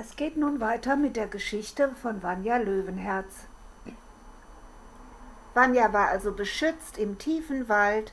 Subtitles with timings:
[0.00, 3.34] Es geht nun weiter mit der Geschichte von Vanya Löwenherz.
[5.54, 8.12] Vanya war also beschützt im tiefen Wald,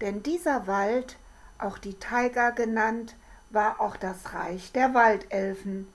[0.00, 1.16] denn dieser Wald,
[1.56, 3.14] auch die Taiga genannt,
[3.50, 5.86] war auch das Reich der Waldelfen.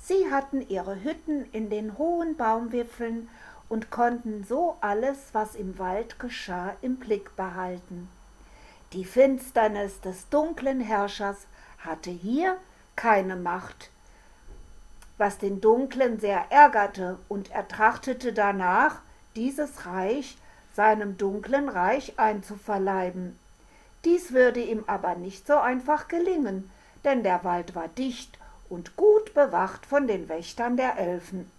[0.00, 3.28] Sie hatten ihre Hütten in den hohen Baumwipfeln
[3.68, 8.08] und konnten so alles, was im Wald geschah, im Blick behalten.
[8.92, 11.48] Die Finsternis des dunklen Herrschers
[11.78, 12.56] hatte hier
[12.94, 13.90] keine Macht,
[15.18, 19.00] was den Dunklen sehr ärgerte, und er trachtete danach,
[19.36, 20.38] dieses Reich
[20.74, 23.38] seinem dunklen Reich einzuverleiben.
[24.04, 26.70] Dies würde ihm aber nicht so einfach gelingen,
[27.04, 31.50] denn der Wald war dicht und gut bewacht von den Wächtern der Elfen.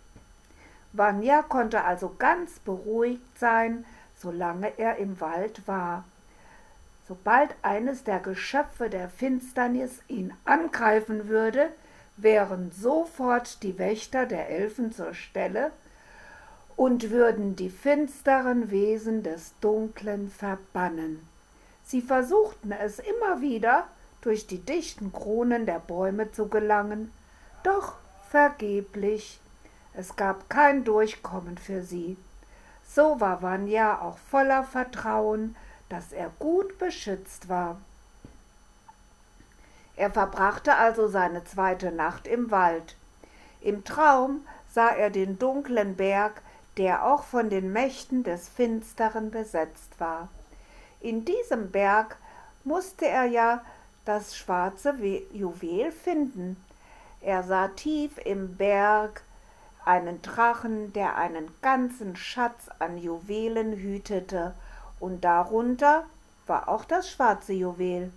[0.94, 3.86] Vanya konnte also ganz beruhigt sein,
[4.18, 6.06] solange er im Wald war.
[7.08, 11.70] Sobald eines der Geschöpfe der Finsternis ihn angreifen würde,
[12.22, 15.72] wären sofort die Wächter der Elfen zur Stelle
[16.76, 21.28] und würden die finsteren Wesen des Dunklen verbannen.
[21.84, 23.88] Sie versuchten es immer wieder,
[24.22, 27.12] durch die dichten Kronen der Bäume zu gelangen,
[27.64, 27.96] doch
[28.30, 29.40] vergeblich.
[29.94, 32.18] Es gab kein Durchkommen für sie.
[32.88, 35.56] So war Vanya auch voller Vertrauen,
[35.90, 37.80] dass er gut beschützt war.
[40.00, 42.96] Er verbrachte also seine zweite Nacht im Wald.
[43.60, 46.42] Im Traum sah er den dunklen Berg,
[46.78, 50.30] der auch von den Mächten des Finsteren besetzt war.
[51.02, 52.16] In diesem Berg
[52.64, 53.62] musste er ja
[54.06, 54.96] das schwarze
[55.34, 56.56] Juwel finden.
[57.20, 59.22] Er sah tief im Berg
[59.84, 64.54] einen Drachen, der einen ganzen Schatz an Juwelen hütete,
[65.02, 66.06] und darunter
[66.48, 68.14] war auch das schwarze Juwel.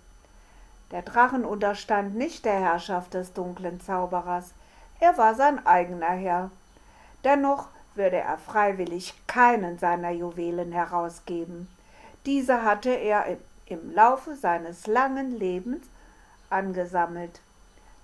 [0.93, 4.53] Der Drachen unterstand nicht der Herrschaft des dunklen Zauberers,
[5.01, 6.51] er war sein eigener Herr.
[7.25, 11.69] Dennoch würde er freiwillig keinen seiner Juwelen herausgeben.
[12.25, 13.25] Diese hatte er
[13.67, 15.85] im Laufe seines langen Lebens
[16.51, 17.41] angesammelt.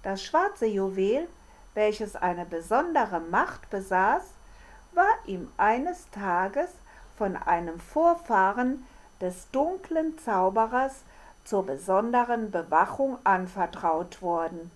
[0.03, 1.29] Das schwarze Juwel,
[1.75, 4.23] welches eine besondere Macht besaß,
[4.93, 6.71] war ihm eines Tages
[7.17, 8.85] von einem Vorfahren
[9.21, 11.03] des dunklen Zauberers
[11.49, 14.71] zur besonderen Bewachung anvertraut worden.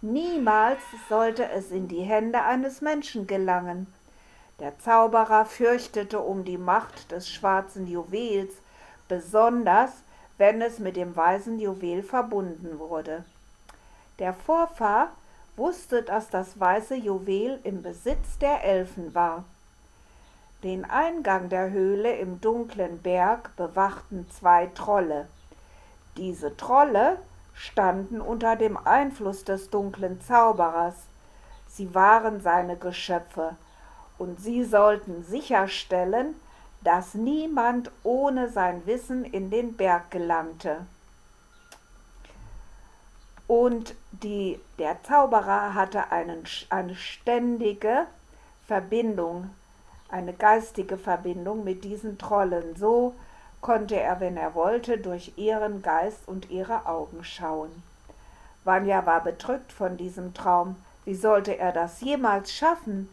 [0.00, 3.86] Niemals sollte es in die Hände eines Menschen gelangen.
[4.60, 8.52] Der Zauberer fürchtete um die Macht des schwarzen Juwels,
[9.08, 9.90] besonders
[10.38, 13.24] wenn es mit dem weißen Juwel verbunden wurde.
[14.18, 15.08] Der Vorfahr
[15.56, 19.44] wusste, dass das weiße Juwel im Besitz der Elfen war.
[20.62, 25.26] Den Eingang der Höhle im dunklen Berg bewachten zwei Trolle.
[26.16, 27.18] Diese Trolle
[27.54, 30.94] standen unter dem Einfluss des dunklen Zauberers.
[31.68, 33.56] Sie waren seine Geschöpfe,
[34.18, 36.36] und sie sollten sicherstellen,
[36.82, 40.86] dass niemand ohne sein Wissen in den Berg gelangte.
[43.46, 48.06] Und die, der Zauberer hatte einen, eine ständige
[48.66, 49.50] Verbindung,
[50.08, 53.14] eine geistige Verbindung mit diesen Trollen, so
[53.64, 57.82] konnte er, wenn er wollte, durch ihren Geist und ihre Augen schauen.
[58.62, 60.76] Vanya war bedrückt von diesem Traum.
[61.06, 63.08] Wie sollte er das jemals schaffen?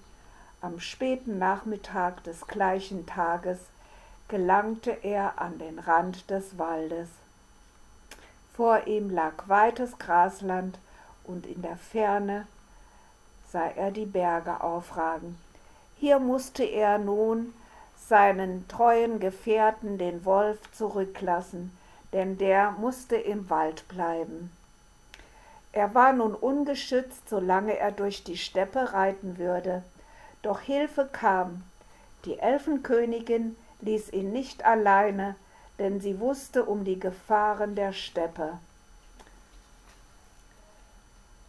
[0.59, 3.59] Am späten Nachmittag des gleichen Tages
[4.27, 7.07] gelangte er an den Rand des Waldes.
[8.53, 10.77] Vor ihm lag weites Grasland
[11.23, 12.45] und in der Ferne
[13.49, 15.37] sah er die Berge aufragen.
[15.95, 17.53] Hier musste er nun
[18.07, 21.75] seinen treuen Gefährten den Wolf zurücklassen,
[22.13, 24.51] denn der musste im Wald bleiben.
[25.71, 29.83] Er war nun ungeschützt, solange er durch die Steppe reiten würde.
[30.41, 31.63] Doch Hilfe kam.
[32.25, 35.35] Die Elfenkönigin ließ ihn nicht alleine,
[35.79, 38.59] denn sie wusste um die Gefahren der Steppe.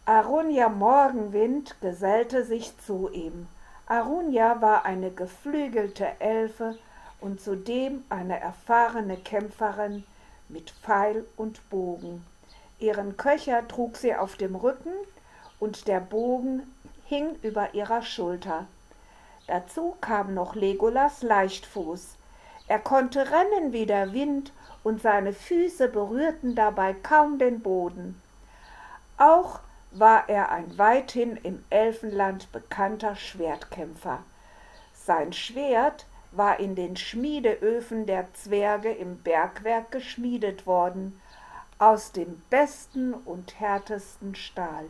[0.05, 3.47] Arunia Morgenwind gesellte sich zu ihm.
[3.93, 6.79] Arunia war eine geflügelte Elfe
[7.21, 10.03] und zudem eine erfahrene Kämpferin
[10.49, 12.25] mit Pfeil und Bogen.
[12.79, 14.93] Ihren Köcher trug sie auf dem Rücken
[15.59, 16.63] und der Bogen
[17.05, 18.65] hing über ihrer Schulter.
[19.45, 22.15] Dazu kam noch Legolas Leichtfuß.
[22.67, 24.53] Er konnte rennen wie der Wind
[24.83, 28.19] und seine Füße berührten dabei kaum den Boden.
[29.19, 29.59] Auch
[29.93, 34.23] war er ein weithin im Elfenland bekannter Schwertkämpfer.
[34.93, 41.19] Sein Schwert war in den Schmiedeöfen der Zwerge im Bergwerk geschmiedet worden,
[41.77, 44.85] aus dem besten und härtesten Stahl.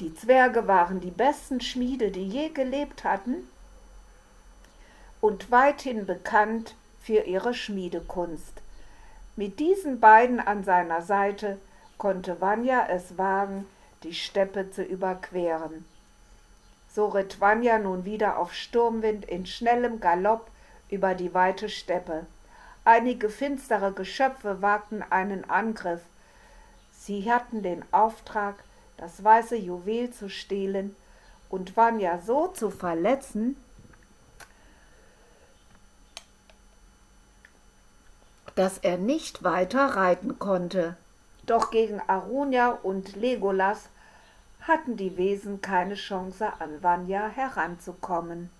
[0.00, 3.48] Die Zwerge waren die besten Schmiede, die je gelebt hatten
[5.20, 8.60] und weithin bekannt für ihre Schmiedekunst.
[9.36, 11.58] Mit diesen beiden an seiner Seite
[12.02, 13.64] konnte Vanya es wagen,
[14.02, 15.84] die Steppe zu überqueren.
[16.92, 20.50] So ritt Vanya nun wieder auf Sturmwind in schnellem Galopp
[20.90, 22.26] über die weite Steppe.
[22.84, 26.00] Einige finstere Geschöpfe wagten einen Angriff.
[26.98, 28.56] Sie hatten den Auftrag,
[28.96, 30.96] das weiße Juwel zu stehlen
[31.50, 33.56] und Vanya so zu verletzen,
[38.56, 40.96] dass er nicht weiter reiten konnte.
[41.46, 43.88] Doch gegen Arunia und Legolas
[44.60, 48.50] hatten die Wesen keine Chance, an Vanya heranzukommen.